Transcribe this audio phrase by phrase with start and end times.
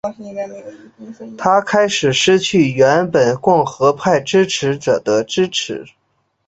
[1.37, 5.85] 他开始失去原本共和派支持者的支持。